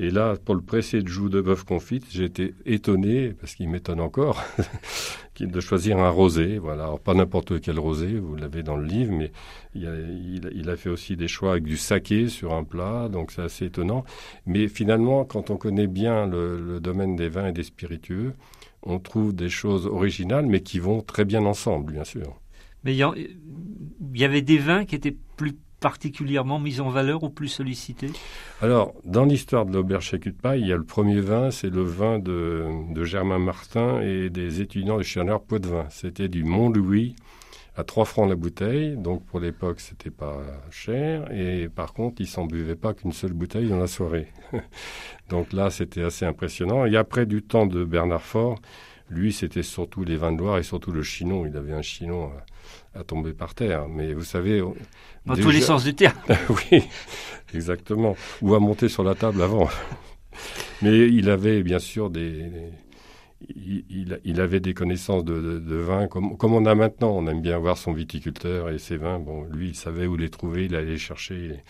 [0.00, 3.98] Et là, pour le pressé de joue de bœuf confite, été étonné, parce qu'il m'étonne
[3.98, 4.40] encore,
[5.40, 6.58] de choisir un rosé.
[6.58, 9.32] Voilà, pas n'importe quel rosé, vous l'avez dans le livre, mais
[9.74, 9.94] il a,
[10.52, 13.64] il, a, fait aussi des choix avec du saké sur un plat, donc c'est assez
[13.64, 14.04] étonnant.
[14.46, 18.34] Mais finalement, quand on connaît bien le, domaine des vins et des spiritueux,
[18.84, 22.40] on trouve des choses originales, mais qui vont très bien ensemble, bien sûr.
[22.84, 27.30] Mais il y, y avait des vins qui étaient plus particulièrement mis en valeur ou
[27.30, 28.10] plus sollicité
[28.60, 31.82] Alors, dans l'histoire de l'auberge de Paille, il y a le premier vin, c'est le
[31.82, 35.86] vin de, Germain Martin et des étudiants de Chernard Poitvin.
[35.90, 37.14] C'était du Mont-Louis
[37.76, 40.38] à 3 francs la bouteille, donc pour l'époque, c'était pas
[40.70, 44.26] cher, et par contre, ils s'en buvaient pas qu'une seule bouteille dans la soirée.
[45.28, 46.86] donc là, c'était assez impressionnant.
[46.86, 48.58] Et après, du temps de Bernard Faure,
[49.10, 51.46] lui, c'était surtout les vins de Loire et surtout le chinon.
[51.46, 52.44] Il avait un chinon à,
[53.06, 53.88] tomber par terre.
[53.88, 54.62] Mais vous savez.
[55.26, 56.16] Dans tous les sens du terme.
[56.72, 56.82] oui,
[57.54, 58.16] exactement.
[58.42, 59.68] Ou à monter sur la table avant.
[60.82, 62.50] Mais il avait bien sûr des.
[63.40, 67.10] il, avait des connaissances de, vin comme, comme, on a maintenant.
[67.10, 69.18] On aime bien voir son viticulteur et ses vins.
[69.18, 71.62] Bon, lui, il savait où les trouver, il allait les chercher.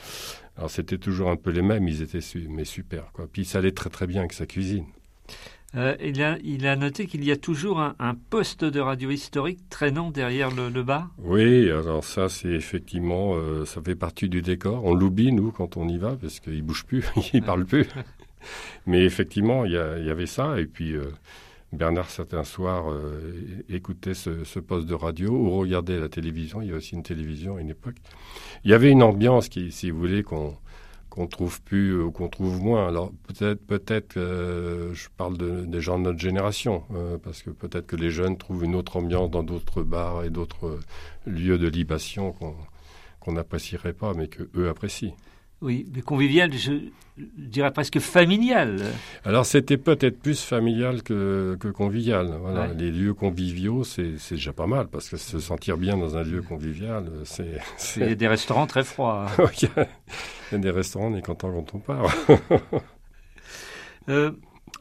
[0.59, 2.19] Alors c'était toujours un peu les mêmes, ils étaient
[2.49, 3.13] mais super.
[3.13, 3.29] Quoi.
[3.33, 4.87] Puis ça allait très très bien avec sa cuisine.
[5.77, 9.61] Euh, il, a, il, a, noté qu'il y a toujours un, poste de radio historique
[9.69, 11.11] traînant derrière le, le bar.
[11.19, 14.83] Oui, alors ça, c'est effectivement, euh, ça fait partie du décor.
[14.85, 17.05] On l'oublie, nous, quand on y va, parce qu'il bouge plus,
[17.35, 17.87] il parle plus.
[18.87, 20.59] Mais effectivement, il y, y, avait ça.
[20.59, 21.11] Et puis, euh,
[21.75, 22.87] Bernard, certains soirs,
[23.69, 26.63] écoutait ce, ce, poste de radio ou regardait la télévision.
[26.63, 27.97] Il y avait aussi une télévision à une époque.
[28.65, 30.57] Il y avait une ambiance qui, si vous voulez, qu'on
[31.19, 32.87] qu'on trouve plus ou qu'on trouve moins.
[32.87, 37.89] Alors peut-être, peut-être, euh, je parle des gens de notre génération, euh, parce que peut-être
[37.89, 40.81] que les jeunes trouvent une autre ambiance dans d'autres bars et d'autres euh,
[41.27, 42.33] lieux de libation
[43.21, 45.17] qu'on n'apprécierait pas, mais que eux apprécient.
[45.61, 46.73] Oui, mais convivial, je,
[47.17, 48.81] dirais presque familial.
[49.25, 52.39] Alors c'était peut-être plus familial que, que convivial.
[52.41, 56.23] Voilà, Les lieux conviviaux, c'est déjà pas mal, parce que se sentir bien dans un
[56.23, 57.59] lieu convivial, c'est...
[57.77, 59.27] C'est des restaurants très froids.
[59.63, 62.15] il, y a, des restaurants, on est content quand on part.
[64.09, 64.31] euh,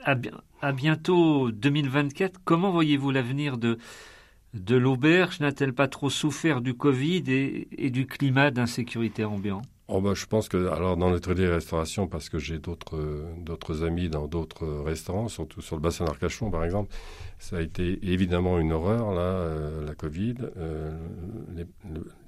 [0.03, 0.15] à,
[0.61, 3.79] à bientôt 2024, comment voyez-vous l'avenir de
[4.53, 5.39] de l'auberge?
[5.39, 9.61] N'a-t-elle pas trop souffert du Covid et, et du climat d'insécurité ambiant?
[9.89, 12.99] Oh bah, je pense que alors dans l'hôtellerie restauration parce que j'ai d'autres
[13.39, 16.93] d'autres amis dans d'autres restaurants surtout sur le bassin d'Arcachon par exemple
[17.39, 20.93] ça a été évidemment une horreur là euh, la Covid euh,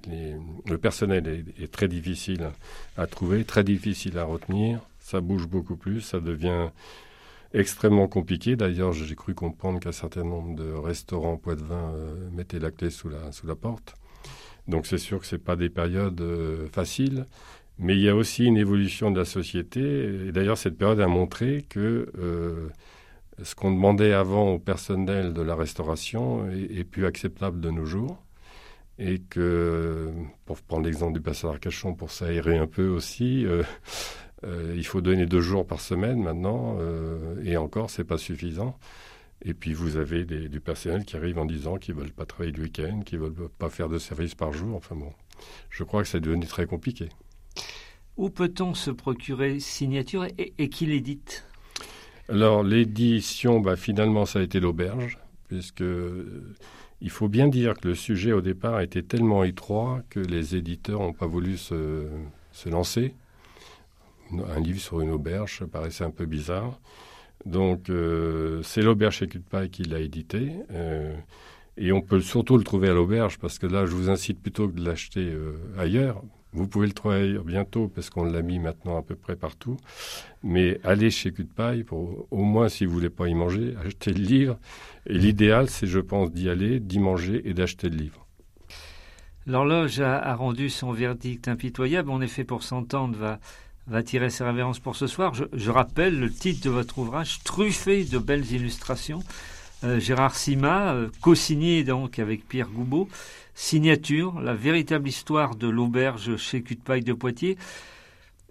[0.06, 2.48] le personnel est, très difficile
[2.96, 6.70] à trouver très difficile à retenir ça bouge beaucoup plus ça devient
[7.52, 8.56] extrêmement compliqué.
[8.56, 13.08] D'ailleurs j'ai cru comprendre qu'un certain nombre de restaurants Poitvin euh, mettaient la clé sous
[13.08, 13.96] la sous la porte
[14.68, 17.26] donc c'est sûr que ce pas des périodes euh, faciles,
[17.78, 20.26] mais il y a aussi une évolution de la société.
[20.26, 22.68] Et d'ailleurs, cette période a montré que euh,
[23.42, 28.22] ce qu'on demandait avant au personnel de la restauration est, plus acceptable de nos jours.
[28.98, 30.10] Et que,
[30.44, 33.62] pour prendre l'exemple du passage d'Arcachon, pour s'aérer un peu aussi, euh,
[34.76, 36.76] il faut donner deux jours par semaine maintenant,
[37.42, 38.78] et encore, c'est pas suffisant.
[39.42, 42.62] Et puis vous avez du personnel qui arrive en disant qu'ils veulent pas travailler le
[42.64, 44.76] week-end, qu'ils veulent pas faire de service par jour.
[44.76, 45.12] Enfin bon,
[45.70, 47.08] je crois que c'est devenu très compliqué.
[48.16, 51.46] Où peut-on se procurer signature et, et qui l'édite?
[52.30, 55.18] Alors l'édition, bah, finalement, ça a été l'auberge,
[55.48, 56.54] puisque euh,
[57.00, 61.00] il faut bien dire que le sujet au départ était tellement étroit que les éditeurs
[61.00, 62.06] n'ont pas voulu se,
[62.66, 63.14] lancer.
[64.32, 66.78] Un livre sur une auberge, ça paraissait un peu bizarre.
[67.46, 70.52] Donc euh, c'est l'auberge chez Cutpaille qui l'a édité.
[70.72, 71.14] Euh,
[71.76, 74.68] et on peut surtout le trouver à l'auberge, parce que là, je vous incite plutôt
[74.68, 75.32] que de l'acheter
[75.78, 76.22] ailleurs,
[76.52, 79.76] vous pouvez le trouver bientôt parce qu'on l'a mis maintenant à peu près partout.
[80.42, 83.74] Mais allez chez Cul de Paille pour au moins, si vous voulez pas y manger,
[83.84, 84.58] acheter le livre.
[85.06, 88.26] Et l'idéal, c'est, je pense, d'y aller, d'y manger et d'acheter le livre.
[89.46, 92.10] L'horloge a, rendu son verdict impitoyable.
[92.10, 93.40] En effet, pour s'entendre, va,
[93.90, 95.34] va tirer ses révérences pour ce soir.
[95.34, 99.20] Je, rappelle le titre de votre ouvrage, truffé de belles illustrations.
[99.82, 103.08] Euh, Gérard Sima, euh, co-signé donc avec Pierre Goubeau.
[103.54, 107.58] Signature, la véritable histoire de l'auberge chez Cutpaille de Poitiers.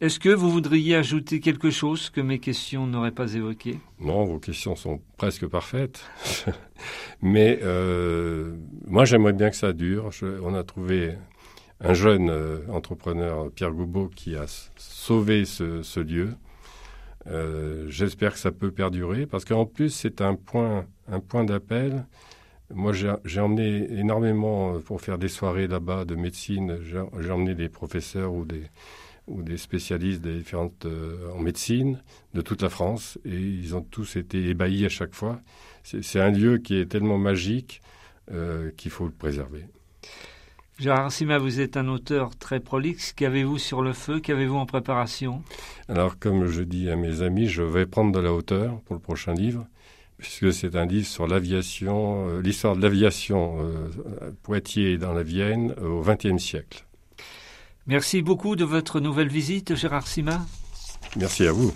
[0.01, 4.39] Est-ce que vous voudriez ajouter quelque chose que mes questions n'auraient pas évoqué Non, vos
[4.39, 6.05] questions sont presque parfaites.
[7.21, 8.55] Mais euh,
[8.87, 10.09] moi, j'aimerais bien que ça dure.
[10.43, 11.15] on a trouvé
[11.81, 14.45] un jeune euh, entrepreneur, Pierre Goubeau, qui a
[14.77, 16.35] sauvé ce, lieu.
[17.27, 20.85] Euh, j'espère que ça peut perdurer parce qu'en plus, c'est un point,
[21.45, 22.05] d'appel
[22.71, 26.77] moi, j'ai emmené énormément euh, pour faire des soirées là-bas de médecine.
[26.83, 30.85] J'ai emmené des professeurs ou des, spécialistes des différentes,
[31.33, 31.99] en médecine
[32.35, 35.41] de toute la France et ils ont tous été ébahis à chaque fois.
[35.81, 37.81] C'est un lieu qui est tellement magique
[38.77, 39.65] qu'il faut le préserver.
[40.79, 43.11] Gérard Sima, vous êtes un auteur très prolixe.
[43.11, 44.19] Qu'avez-vous sur le feu?
[44.19, 45.43] Qu'avez-vous en préparation?
[45.89, 49.01] Alors, comme je dis à mes amis, je vais prendre de la hauteur pour le
[49.01, 49.65] prochain livre
[50.19, 55.73] puisque c'est un livre sur l'aviation, euh, l'histoire de l'aviation euh, Poitiers dans la Vienne
[55.81, 56.85] euh, au XXe siècle.
[57.87, 60.45] Merci beaucoup de votre nouvelle visite, Gérard Sima.
[61.15, 61.73] Merci à vous.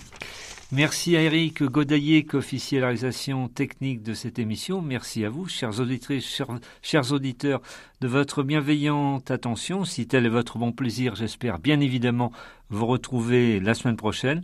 [0.76, 4.82] Merci à Eric Godaillé, officialisation technique de cette émission.
[4.82, 6.42] Merci à vous, chers auditrices,
[6.82, 7.62] chers, auditeurs,
[8.02, 9.86] de votre bienveillante attention.
[9.86, 12.32] Si tel est votre bon plaisir, j'espère bien évidemment
[12.72, 14.42] vous retrouver la semaine prochaine.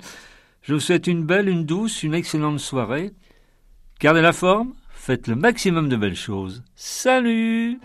[0.62, 3.10] Je vous souhaite une belle, une douce, une excellente soirée.
[4.00, 6.62] Gardez la forme, faites le maximum de belles choses.
[6.76, 7.80] Salut